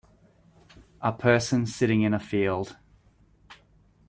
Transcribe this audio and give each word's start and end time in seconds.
A 1.01 1.13
person 1.13 1.67
sitting 1.67 2.01
in 2.01 2.11
a 2.11 2.19
field. 2.19 2.75